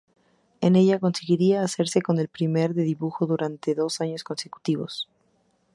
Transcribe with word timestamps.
En 0.61 0.75
ella 0.75 0.97
conseguiría 0.97 1.61
hacerse 1.61 2.01
con 2.01 2.17
el 2.17 2.27
primer 2.27 2.73
de 2.73 2.81
dibujo 2.81 3.27
durante 3.27 3.75
dos 3.75 4.01
años 4.01 4.23
consecutivos. 4.23 5.07